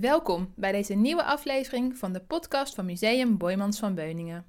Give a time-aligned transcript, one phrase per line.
[0.00, 4.44] Welkom bij deze nieuwe aflevering van de podcast van Museum Boymans van Beuningen.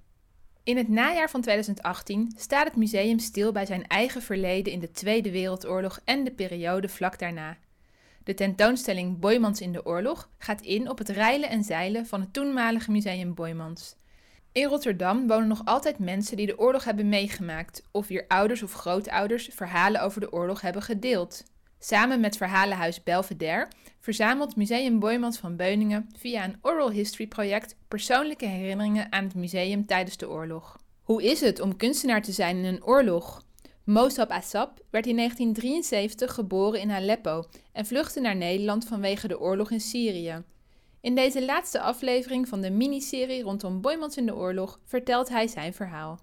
[0.64, 4.92] In het najaar van 2018 staat het museum stil bij zijn eigen verleden in de
[4.92, 7.58] Tweede Wereldoorlog en de periode vlak daarna.
[8.24, 12.34] De tentoonstelling Boymans in de oorlog gaat in op het reilen en zeilen van het
[12.34, 13.96] toenmalige museum Boymans.
[14.52, 18.74] In Rotterdam wonen nog altijd mensen die de oorlog hebben meegemaakt of wier ouders of
[18.74, 21.44] grootouders verhalen over de oorlog hebben gedeeld.
[21.80, 23.68] Samen met Verhalenhuis Belvedere
[24.00, 29.86] verzamelt Museum Boymans van Beuningen via een oral history project persoonlijke herinneringen aan het museum
[29.86, 30.78] tijdens de oorlog.
[31.02, 33.46] Hoe is het om kunstenaar te zijn in een oorlog?
[33.84, 39.72] Mossab Assab werd in 1973 geboren in Aleppo en vluchtte naar Nederland vanwege de oorlog
[39.72, 40.44] in Syrië.
[41.02, 45.74] In deze laatste aflevering van de miniserie rondom Boymans in de oorlog vertelt hij zijn
[45.74, 46.20] verhaal.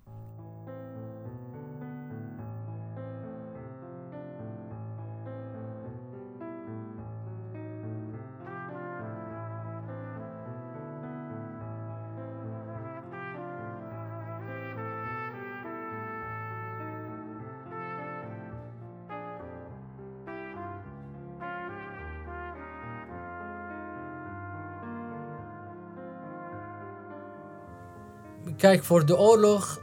[28.56, 29.80] Kijk, voor de oorlog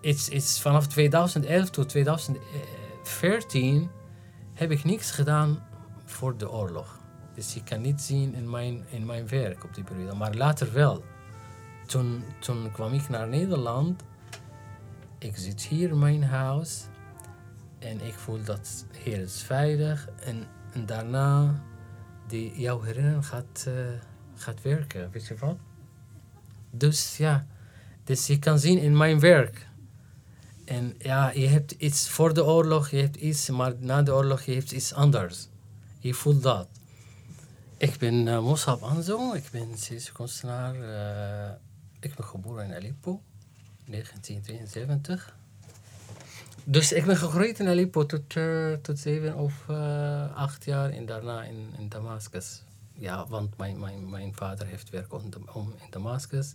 [0.00, 3.90] is, is vanaf 2011 tot 2014
[4.54, 5.64] heb ik niks gedaan
[6.04, 7.00] voor de oorlog.
[7.34, 10.14] Dus je kan niet zien in mijn, in mijn werk op die periode.
[10.14, 11.04] Maar later wel.
[11.86, 14.02] Toen, toen kwam ik naar Nederland.
[15.18, 16.84] Ik zit hier in mijn huis.
[17.78, 20.08] En ik voel dat hier is veilig.
[20.24, 20.46] En,
[20.86, 21.62] daarna,
[22.26, 23.74] die, jouw herinnering gaat, uh,
[24.34, 25.10] gaat werken.
[25.10, 25.56] Weet je wat?
[26.74, 27.46] Dus ja,
[28.04, 29.66] dus je kan zien in mijn werk.
[30.64, 34.42] En ja, je hebt iets voor de oorlog, je hebt iets, maar na de oorlog
[34.42, 35.48] je hebt iets anders.
[35.98, 36.68] Je voelt dat.
[37.76, 40.74] Ik ben uh, Mossab Anzo, ik ben Syrische kunstenaar.
[40.74, 41.52] Uh,
[42.00, 43.22] ik ben geboren in Aleppo,
[43.86, 45.36] 1973.
[46.64, 49.68] Dus ik ben gegroeid in Aleppo tot, uh, tot zeven of
[50.34, 52.62] acht jaar en daarna in, in Damascus.
[52.92, 55.22] Ja, want mijn, mijn, mijn vader heeft werk om,
[55.52, 56.54] om in Damascus.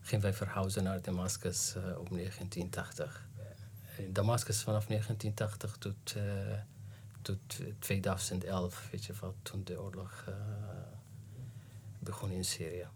[0.00, 3.28] Gingen wij verhuizen naar Damascus uh, op 1980.
[3.96, 6.22] In Damascus vanaf 1980 tot, uh,
[7.22, 7.38] tot
[7.78, 10.24] 2011, weet je wat, toen de oorlog
[11.98, 12.86] begon in Syrië.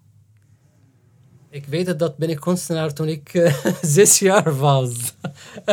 [1.48, 5.14] Ik weet dat ben ik kunstenaar toen ik zes jaar was.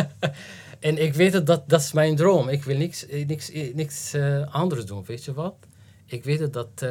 [0.80, 2.50] en ik weet dat dat is mijn droom.
[2.50, 4.16] Ik wil niks, niks, niks
[4.50, 5.56] anders doen, weet je wat?
[6.06, 6.84] Ik weet dat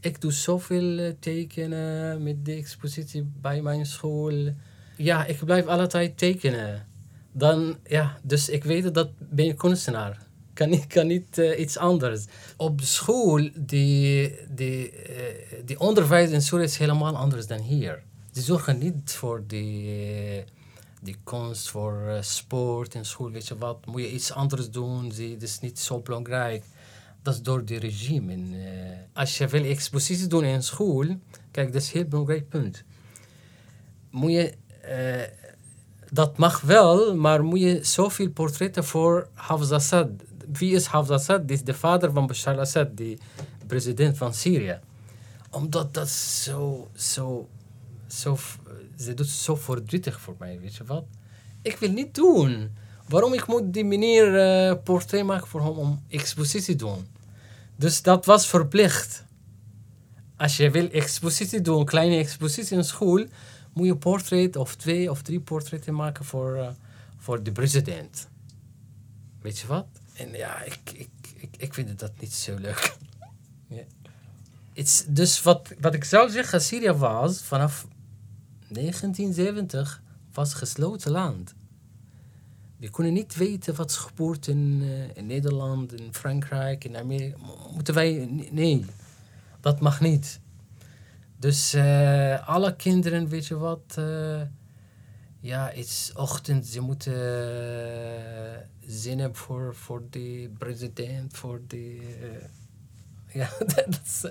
[0.00, 4.52] ik doe zoveel tekenen met de expositie bij mijn school.
[4.96, 6.86] Ja, ik blijf altijd tekenen.
[7.32, 10.26] Dan, ja, dus ik weet dat ben ik kunstenaar.
[10.54, 12.24] Kan niet, kan niet uh, iets anders.
[12.56, 15.16] Op school, die, die, uh,
[15.64, 18.02] die onderwijs in Syrië is helemaal anders dan hier.
[18.32, 20.44] Die zorgen niet voor die,
[21.02, 23.30] die kunst, voor sport in school.
[23.30, 25.04] Weet je wat, moet je iets anders doen.
[25.04, 26.64] Het is niet zo belangrijk.
[27.28, 28.32] Dat is door de regime.
[28.32, 28.64] En, uh,
[29.12, 31.06] als je wil expositie doen in school,
[31.50, 32.84] kijk, dat is een heel belangrijk punt.
[34.10, 35.46] Moet je, uh,
[36.10, 40.08] dat mag wel, maar moet je zoveel portretten voor Hafez Assad.
[40.52, 41.48] Wie is Hafez Assad?
[41.48, 43.18] Dit is de vader van Bashar Assad, de
[43.66, 44.78] president van Syrië.
[45.50, 47.48] Omdat dat zo, zo,
[48.06, 48.38] zo,
[48.98, 51.04] ze doet zo verdrietig voor mij, weet je wat?
[51.62, 52.70] Ik wil niet doen.
[53.08, 57.16] Waarom ik moet die meneer uh, portret maken voor hem om expositie te doen?
[57.78, 59.24] Dus dat was verplicht.
[60.36, 63.26] Als je wil expositie doen, een kleine expositie in school,
[63.72, 66.68] moet je portret of twee of drie portretten maken voor, uh,
[67.18, 68.28] voor de president.
[69.40, 69.86] Weet je wat?
[70.14, 72.96] En ja, ik, ik, ik, ik vind dat niet zo leuk.
[75.08, 77.86] dus wat, wat ik zou zeggen, Syrië was vanaf
[78.68, 80.02] 1970
[80.32, 81.54] was gesloten land.
[82.78, 87.36] We kunnen niet weten wat is gebeurd in, uh, in Nederland, in Frankrijk, in Amerika.
[87.72, 88.28] Moeten wij.
[88.50, 88.84] Nee,
[89.60, 90.40] dat mag niet.
[91.36, 93.96] Dus uh, alle kinderen, weet je wat.
[93.98, 94.40] Uh,
[95.40, 97.14] ja, iets ochtend, ze moeten
[98.86, 102.00] zinnen voor, voor de president, voor de.
[103.40, 104.24] ja, dat is.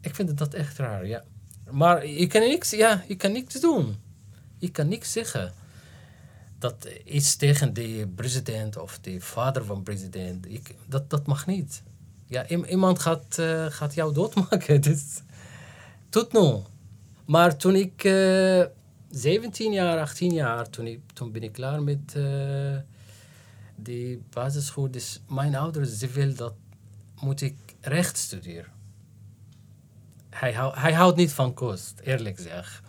[0.00, 1.24] ik vind dat echt raar, ja.
[1.70, 3.96] Maar je kan niks, ja, je kan niks doen.
[4.58, 5.52] Je kan niks zeggen
[6.60, 11.82] dat iets tegen de president of de vader van president, ik, dat, dat mag niet.
[12.26, 14.80] Ja, iemand gaat, uh, gaat jou doodmaken.
[14.90, 15.22] Dus,
[16.08, 16.54] tot nu.
[17.24, 18.64] Maar toen ik uh,
[19.10, 22.76] 17 jaar, 18 jaar, toen, ik, toen ben ik klaar met uh,
[23.76, 24.90] die basisschool.
[24.90, 26.54] Dus mijn ouders, ze wilden dat
[27.20, 28.72] moet ik recht studeren.
[30.30, 32.82] hij, hou, hij houdt niet van kunst, eerlijk zeg.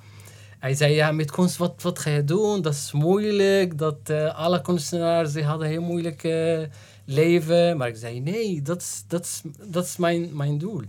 [0.61, 2.61] Hij zei, ja, met kunst, wat, wat ga je doen?
[2.61, 3.77] Dat is moeilijk.
[3.77, 6.61] Dat, uh, alle kunstenaars die hadden heel moeilijk uh,
[7.05, 7.77] leven.
[7.77, 10.81] Maar ik zei, nee, dat is, dat is, dat is mijn, mijn doel.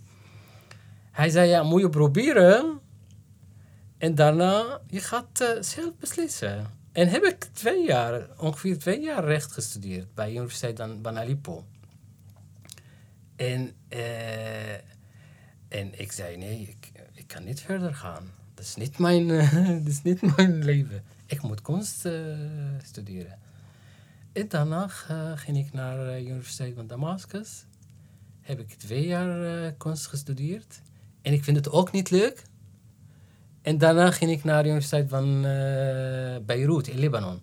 [1.10, 2.80] Hij zei, ja, moet je proberen.
[3.98, 6.66] En daarna, je gaat uh, zelf beslissen.
[6.92, 11.64] En heb ik twee jaar, ongeveer twee jaar recht gestudeerd bij de Universiteit van Aleppo.
[13.36, 13.72] En,
[15.68, 18.40] en ik zei, nee, ik, ik kan niet verder gaan.
[18.62, 19.28] Dat is niet mijn,
[19.82, 21.02] dat is niet mijn leven.
[21.26, 22.08] Ik moet kunst
[22.82, 23.38] studeren.
[24.32, 24.88] En daarna
[25.34, 27.64] ging ik naar de Universiteit van Damascus.
[28.40, 30.80] Heb ik twee jaar kunst gestudeerd.
[31.22, 32.42] En ik vind het ook niet leuk.
[33.62, 35.42] En daarna ging ik naar de Universiteit van uh,
[36.46, 37.40] Beirut in Libanon.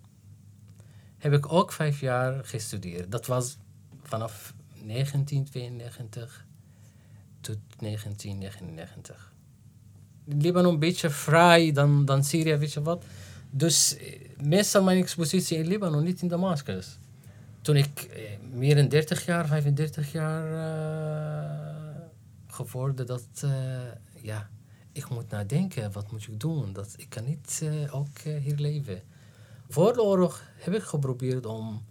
[1.18, 3.12] Heb ik ook vijf jaar gestudeerd.
[3.12, 3.56] Dat was
[4.02, 4.54] vanaf
[4.86, 6.46] 1992
[7.40, 9.29] tot 1999.
[10.38, 13.04] Libanon een beetje vrij dan, dan Syrië, weet je wat.
[13.50, 16.98] Dus eh, meestal mijn expositie in Libanon, niet in Damascus.
[17.60, 18.22] Toen ik eh,
[18.52, 22.00] meer dan 30 jaar, 35 jaar uh,
[22.46, 23.50] geworden, dat, uh,
[24.22, 24.50] ja,
[24.92, 26.72] ik moet nadenken, wat moet ik doen?
[26.72, 29.02] Dat, ik kan niet ook hier leven.
[29.68, 31.84] Voor de oorlog heb ik geprobeerd om,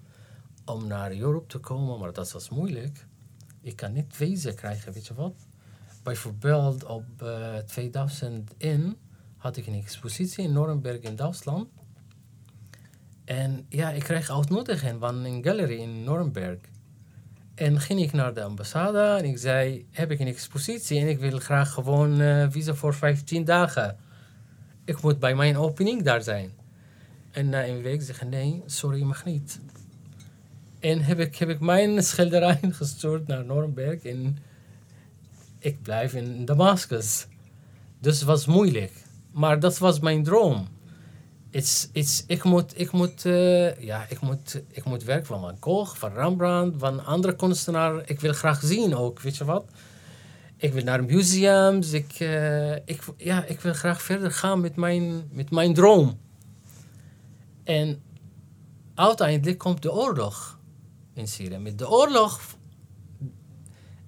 [0.66, 3.06] om naar Europa te komen, maar dat was moeilijk.
[3.62, 5.34] Ik kan niet wezen krijgen, weet je wat?
[6.04, 8.98] Bijvoorbeeld op uh, 2001
[9.38, 11.68] had ik een expositie in Nuremberg in Duitsland.
[13.26, 16.58] En ja, ik kreeg uitnodiging van een gallery in Nuremberg.
[17.56, 21.20] En ging ik naar de ambassade en ik zei, heb ik een expositie en ik
[21.20, 23.98] wil graag gewoon uh, visa voor 15 dagen.
[24.86, 26.52] Ik moet bij mijn opening daar zijn.
[27.32, 29.60] En na een week zeggen, nee, sorry, mag niet.
[30.80, 34.02] En heb ik, heb ik mijn schilderij gestuurd naar Nuremberg
[35.60, 37.28] ik blijf in Damascus.
[38.00, 38.92] Dus het was moeilijk.
[39.32, 40.68] Maar dat was mijn droom
[41.52, 45.58] it's, it's, ik moet, ik moet, uh, ja, ik moet, ik moet werk van Van
[45.60, 48.04] Gogh, van Rembrandt, van andere kunstenaars.
[48.06, 49.66] Ik wil graag zien ook, weet je wat?
[50.58, 51.92] Ik wil naar museums.
[51.92, 56.20] Ik, uh, ik, ja, ik wil graag verder gaan met mijn, met mijn droom.
[57.64, 58.02] En
[58.96, 60.60] uiteindelijk komt de oorlog
[61.14, 61.58] in Syrië.
[61.58, 62.42] Met de oorlog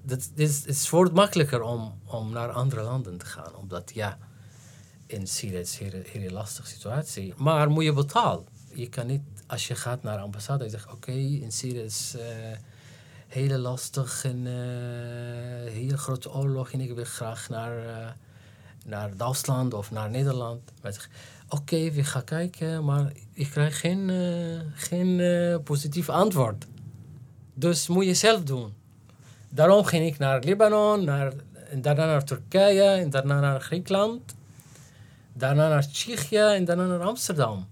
[0.01, 3.56] dat is, het makkelijker om, om naar andere landen te gaan.
[3.56, 4.18] Omdat ja,
[5.06, 7.33] in Syrië is een hele, hele lastige situatie.
[7.38, 8.45] Maar moet je betalen.
[8.74, 12.13] Je kan niet, als je gaat naar de ambassade en zegt: Oké, in Syrië is
[12.15, 12.21] uh,
[13.27, 18.09] heel lastig en uh, heel grote oorlog en ik wil graag naar, uh,
[18.86, 20.71] naar Duitsland of naar Nederland.
[21.50, 24.09] Oké, we gaan kijken, maar ik krijg geen,
[24.75, 25.21] geen
[25.63, 26.68] positief antwoord.
[27.54, 28.74] Dus moet je zelf doen.
[29.53, 31.33] Daarom ging ik naar Libanon, naar,
[31.75, 34.36] daarna naar Turkije en daarna naar Griekenland
[35.33, 37.68] daarna naar Tsjechië en daarna naar Amsterdam.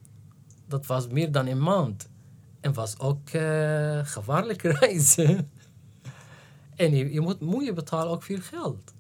[0.68, 2.10] Dat was meer dan een maand.
[2.60, 5.18] En was ook uh, gevaarlijke reis.
[6.76, 8.94] en je, moet, je betalen ook veel geld.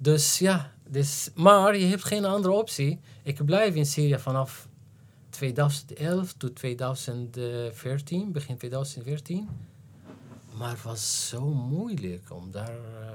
[0.00, 3.00] Dus ja, dus, maar je hebt geen andere optie.
[3.22, 4.68] Ik blijf in Syrië vanaf
[5.30, 9.48] 2011 tot 2014, begin 2014.
[10.56, 13.08] Maar het was zo moeilijk om daar uh,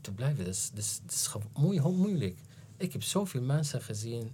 [0.00, 0.44] te blijven.
[0.44, 2.38] Dat is, dat is, dat is moeilijk.
[2.76, 4.32] Ik heb zoveel mensen gezien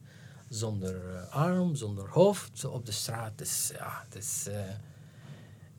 [0.48, 3.38] zonder uh, arm, zonder hoofd op de straat.
[3.38, 4.60] Dus, ja, dus, uh,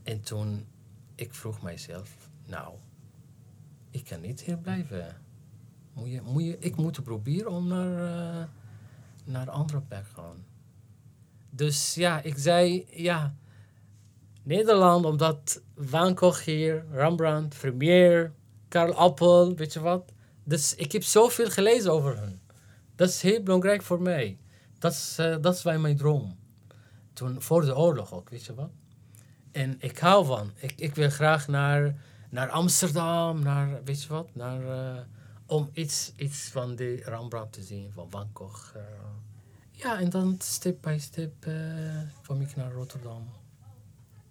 [0.03, 0.67] en toen
[1.15, 2.74] ik vroeg mijzelf, nou,
[3.91, 5.21] ik kan niet hier blijven.
[5.93, 8.47] Moet je, moet je, ik moet proberen om naar, uh,
[9.24, 10.45] naar andere plek gaan.
[11.50, 13.36] Dus ja, ik zei, ja,
[14.47, 18.33] Nederland, omdat Van Gogh hier, Rembrandt, Vermeer,
[18.67, 20.11] Karl Appel, weet je wat.
[20.43, 22.41] Dus ik heb zoveel gelezen over hen.
[22.95, 24.37] Dat is heel belangrijk voor mij.
[24.79, 26.37] Dat is, uh, dat is mijn droom.
[27.13, 28.69] Toen, voor de oorlog ook, weet je wat.
[29.51, 30.51] En ik hou van.
[30.55, 31.95] Ik, ik wil graag naar,
[32.29, 35.01] naar Amsterdam, naar, weet je wat, naar, uh,
[35.45, 38.75] om iets, iets van de Rembrandt te zien, van Van Gogh.
[38.75, 38.81] Uh.
[39.71, 41.33] Ja, en dan step by step
[42.21, 43.27] kwam ik naar Rotterdam.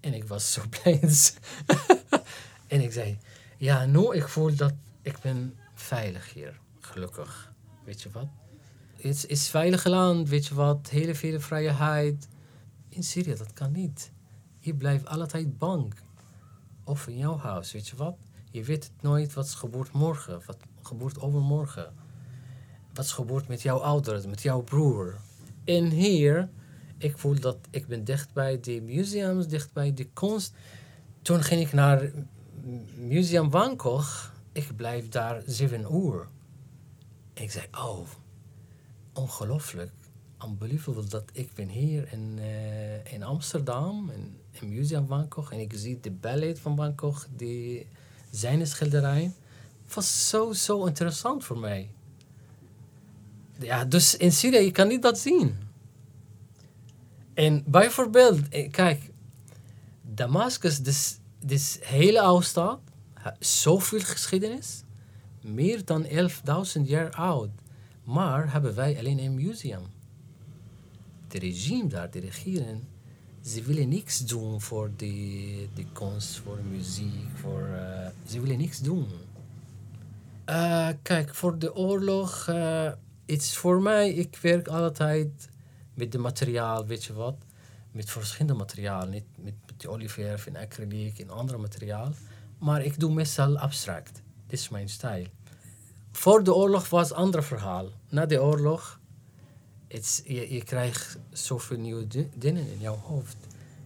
[0.07, 1.01] En ik was zo blij.
[2.67, 3.19] en ik zei,
[3.57, 4.73] ja, nu ik voel dat
[5.03, 7.53] ik ben veilig hier, gelukkig.
[7.85, 8.29] Weet je wat?
[8.97, 12.29] Het is veilig land, weet je wat, hele vele vrijheid.
[12.89, 14.13] In Syrië, dat kan niet.
[14.59, 15.95] Je blijft altijd bang.
[16.85, 18.17] Of in jouw huis, weet je wat?
[18.51, 21.95] Je weet nooit wat gebeurt morgen, wat gebeurt overmorgen.
[22.95, 25.17] Wat gebeurt met jouw ouders, met jouw broer.
[25.65, 26.49] En hier,
[26.99, 30.55] ik voel dat ik ben dicht bij de museums, dicht bij de kunst.
[31.23, 32.11] Toen ging ik naar
[32.97, 36.27] Museum Van Gogh ik blijf daar zeven uur.
[37.35, 38.07] Ik zei, oh,
[39.13, 39.93] ongelooflijk.
[40.45, 45.53] Unbelievable dat ik ben hier in, uh, in Amsterdam, in, in Museum Van Gogh.
[45.53, 47.87] En ik zie de ballet van Van Gogh, die,
[48.31, 49.33] zijn schilderij.
[49.85, 51.91] Het was zo, zo interessant voor mij.
[53.59, 55.59] Ja, dus in Syrië, je kan niet dat zien.
[57.37, 59.11] En bijvoorbeeld, eh, kijk,
[60.03, 60.79] Damascus,
[61.39, 62.81] dus, hele oude stad,
[63.39, 64.83] zoveel geschiedenis,
[65.41, 67.49] meer dan 11.000 jaar oud.
[68.05, 69.83] Maar hebben wij alleen een museum.
[71.29, 72.81] De regime daar, de regering,
[73.45, 78.81] ze willen niks doen voor de, de kunst, voor muziek, voor, uh, ze willen niks
[78.81, 79.07] doen.
[80.47, 82.93] Uh, kijk, voor de oorlog, uh,
[83.25, 85.49] is voor mij, ik werk altijd
[85.97, 87.37] met de materiaal, weet je wat,
[87.91, 92.13] met verschillende materialen, niet met, met de olieverf en acryliek en andere materiaal,
[92.59, 94.23] maar ik doe meestal abstract.
[94.47, 95.27] Dit is mijn stijl.
[96.13, 97.89] Voor de oorlog was een ander verhaal.
[98.09, 99.01] Na de oorlog,
[99.89, 103.37] je, je krijgt zoveel nieuwe dingen in jouw hoofd.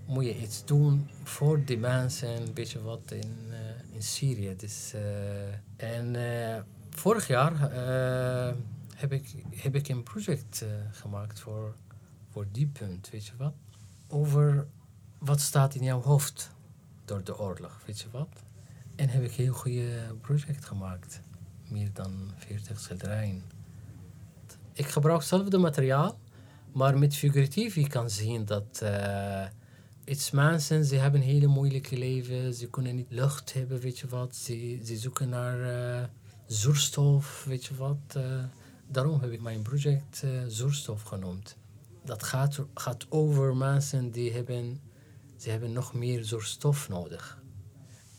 [0.06, 3.56] Moet je iets doen voor die mensen, weet je wat, in, uh,
[3.94, 4.56] in Syrië.
[4.56, 6.56] Dus, uh, en uh,
[6.90, 7.52] vorig jaar
[8.94, 11.74] heb, ik, heb ik een project gemaakt voor,
[12.30, 13.54] voor die punt, weet je wat.
[14.08, 14.66] Over
[15.18, 16.50] wat staat in jouw hoofd
[17.04, 18.28] door de oorlog, weet je wat.
[18.96, 21.20] En heb ik een heel goede project gemaakt
[21.68, 23.42] meer dan 40 schilderijen.
[24.72, 26.18] Ik gebruik hetzelfde materiaal,
[26.72, 29.46] maar met figuratief je kan zien dat uh,
[30.04, 34.08] iets mensen, ze hebben een hele moeilijke leven, ze kunnen niet lucht hebben, weet je
[34.08, 34.36] wat.
[34.36, 36.04] Ze, ze zoeken naar uh,
[36.46, 38.14] zuurstof, weet je wat.
[38.16, 38.44] Uh,
[38.86, 41.56] daarom heb ik mijn project zuurstof genoemd.
[42.04, 44.80] Dat gaat, gaat over mensen die hebben,
[45.36, 47.42] ze hebben nog meer zuurstof nodig.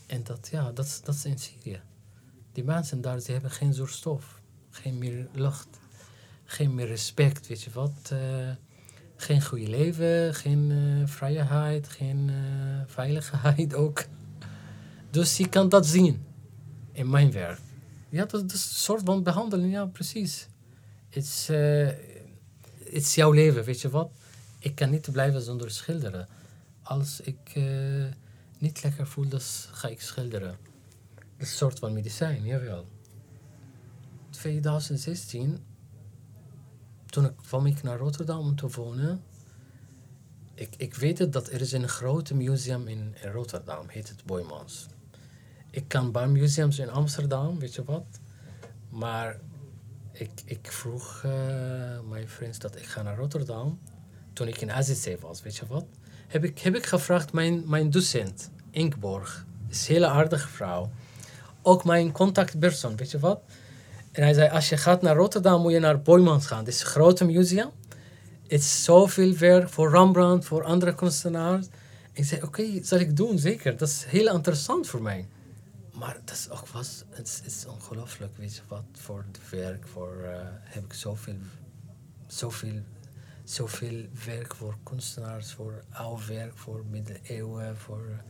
[0.08, 1.82] En dat, ja, dat, dat is in Syrië.
[2.52, 5.68] Die mensen daar, ze hebben geen zuurstof, geen meer lucht,
[6.44, 8.10] geen meer respect, weet je wat.
[8.14, 8.50] Uh,
[9.16, 14.06] geen goede leven, geen uh, vrijheid, geen uh, veiligheid ook.
[15.10, 16.26] Dus je kan dat zien
[16.92, 17.60] in mijn werk.
[18.10, 20.48] Ja, dat, dat is een soort van behandeling, ja, precies.
[21.10, 21.50] Het is,
[22.92, 24.12] is jouw leven, weet je wat.
[24.60, 26.28] Ik kan niet blijven zonder schilderen.
[26.82, 27.56] Als ik
[28.58, 30.58] niet lekker voel, dan ga ik schilderen
[31.42, 32.86] een soort van medicijn, jawel.
[34.30, 35.64] 2016,
[37.06, 39.24] toen kwam ik naar Rotterdam om te wonen.
[40.54, 44.26] Ik, ik weet het dat er is een groot museum in, in Rotterdam, heet het
[44.26, 44.88] Boymans.
[45.70, 48.20] Ik kan bij museums in Amsterdam, weet je wat.
[48.90, 49.40] Maar
[50.12, 51.32] ik, ik vroeg uh,
[52.10, 53.80] mijn vriends dat ik ga naar Rotterdam.
[54.34, 55.86] Toen ik in AZC was, weet je wat.
[56.28, 59.46] Heb ik, heb ik gevraagd mijn, mijn docent, Inkborg.
[59.70, 60.90] Is een hele aardige vrouw
[61.62, 63.42] ook mijn contactpersoon, weet je wat?
[64.12, 66.64] En hij zei, als je gaat naar Rotterdam, moet je naar Boymans gaan.
[66.64, 67.70] Dit is een grote museum.
[68.48, 71.68] Het is zoveel werk voor Rembrandt, voor andere kunstenaars.
[72.14, 73.78] Ik zei, oké, zal ik doen, zeker.
[73.78, 75.28] Dat is heel interessant voor mij.
[76.02, 80.18] Maar dat is ook was, het is, ongelooflijk, weet je wat, voor het werk, voor,
[80.24, 81.36] uh, heb ik zoveel,
[82.28, 82.82] zoveel,
[83.44, 88.24] zoveel werk voor kunstenaars, voor oud werk, voor middeleeuwen, voor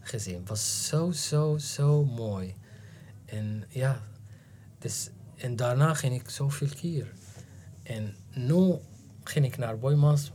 [0.00, 0.38] gezien.
[0.38, 2.54] Het was zo, zo, zo mooi.
[3.24, 4.02] En ja,
[4.78, 7.12] dus, en daarna ging ik zoveel keer.
[7.82, 8.78] En nu
[9.24, 10.32] ging ik naar Boymans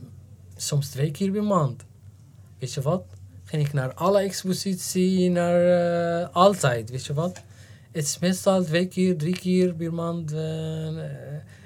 [0.56, 1.84] soms twee keer per maand.
[2.58, 3.04] Weet je wat?
[3.44, 7.42] Ging ik naar alle expositie, naar uh, altijd, weet je wat?
[7.92, 10.32] Het is meestal twee keer, drie keer per maand.
[10.32, 11.02] Uh,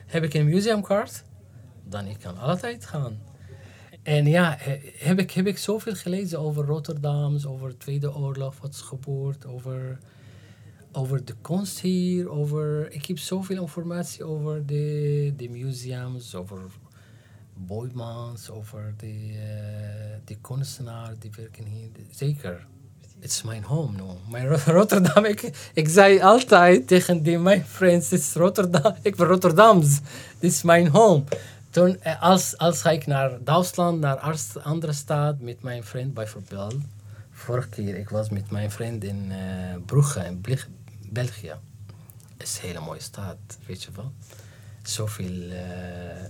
[0.06, 1.22] heb ik een museumkaart,
[1.84, 3.18] dan ik kan altijd gaan.
[4.02, 4.56] En ja,
[4.98, 9.46] heb ik, heb ik zoveel gelezen over Rotterdam, over de Tweede Oorlog, wat is gebeurd,
[9.46, 9.98] over
[10.92, 12.92] over de kunst hier, over...
[12.92, 16.58] Ik heb zoveel informatie over de, de museums, over
[17.66, 19.38] Boymans, over de, uh,
[20.24, 21.88] de kunstenaar die werken hier.
[22.10, 22.66] Zeker.
[23.20, 24.02] Het is mijn home nu.
[24.30, 24.46] Mijn
[24.76, 30.00] Rotterdam, ik, ik zei altijd tegen die, mijn friends, het is Rotterdam, ik ben Rotterdams.
[30.38, 31.24] Dit is mijn home.
[31.70, 36.74] Toen, eh, als, als ga ik naar Duitsland, naar andere stad met mijn vriend bijvoorbeeld.
[37.30, 39.36] Vorige keer, ik was met mijn vriend in uh,
[39.86, 40.44] Brugge, in
[41.10, 41.54] België
[42.38, 43.36] is een hele mooie stad,
[43.66, 44.12] weet je wel.
[44.88, 45.58] Zoveel, uh,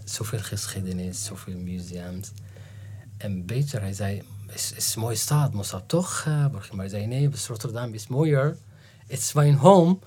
[0.04, 2.30] zoveel geschiedenis, zoveel museums.
[3.18, 4.22] En beter, hij zei,
[4.52, 6.24] is, is een mooie stad, dat toch?
[6.28, 8.56] Uh, maar hij zei, nee, Rotterdam is mooier.
[9.06, 9.98] It's my home.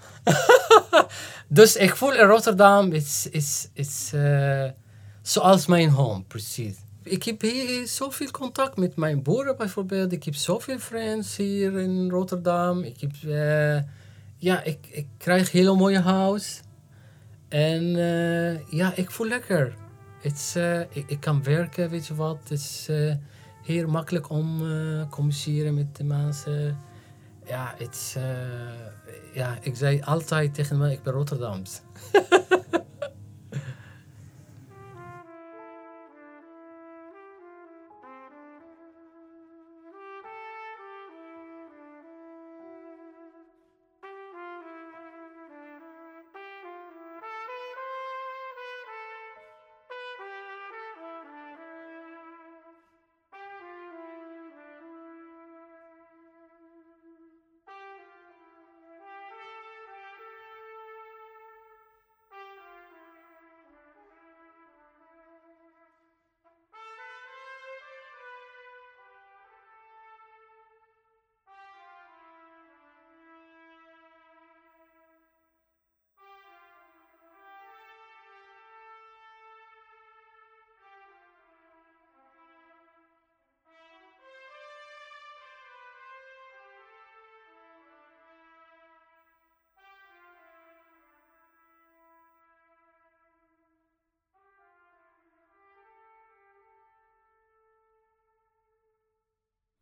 [1.47, 4.69] dus ik voel in Rotterdam, is, is, uh,
[5.21, 6.75] zoals mijn home, precies.
[7.03, 10.11] Ik heb hier zoveel contact met mijn boeren bijvoorbeeld.
[10.11, 12.83] Ik heb zoveel vrienden hier in Rotterdam.
[12.83, 13.11] Ik heb...
[14.37, 16.61] Ja, ik, ik krijg een hele mooie huis.
[17.51, 19.73] En eh, ja, ik voel lekker.
[20.21, 22.37] Het uh, ik, ik, kan werken, weet je wat.
[22.43, 23.13] Het is uh,
[23.63, 26.77] heel makkelijk om te communiceren met de mensen.
[27.45, 28.17] Ja, het
[29.33, 31.81] ja, ik zei altijd tegen me, ik ben Rotterdams.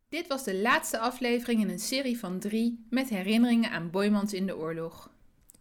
[0.10, 4.46] Dit was de laatste aflevering in een serie van drie met herinneringen aan Boymans in
[4.46, 5.12] de oorlog.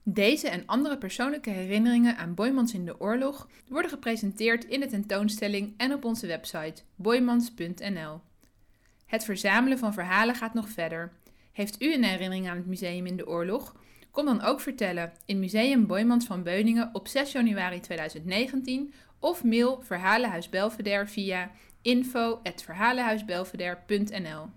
[0.03, 5.75] Deze en andere persoonlijke herinneringen aan Boymans in de oorlog worden gepresenteerd in de tentoonstelling
[5.77, 8.21] en op onze website boymans.nl.
[9.07, 11.13] Het verzamelen van verhalen gaat nog verder.
[11.53, 13.77] Heeft u een herinnering aan het museum in de oorlog?
[14.11, 19.81] Kom dan ook vertellen in Museum Boymans van Beuningen op 6 januari 2019 of mail
[19.83, 21.51] Verhalenhuis Belvedere via
[21.89, 24.51] info.verhalenhuisbelvedere.nl